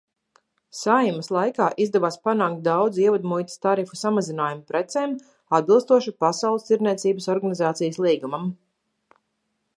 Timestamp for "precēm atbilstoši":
4.73-6.15